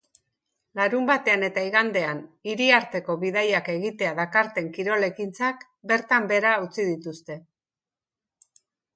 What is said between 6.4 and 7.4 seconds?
utzi dituzte.